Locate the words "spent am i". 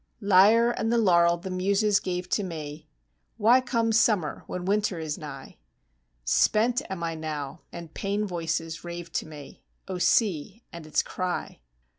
6.25-7.13